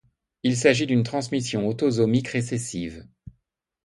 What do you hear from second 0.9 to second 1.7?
transmission